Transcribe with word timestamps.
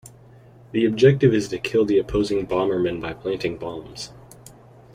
The 0.71 0.83
objective 0.83 1.31
is 1.31 1.49
to 1.49 1.59
kill 1.59 1.85
the 1.85 1.99
opposing 1.99 2.47
Bomberman 2.47 2.99
by 2.99 3.13
planting 3.13 3.57
bombs. 3.57 4.09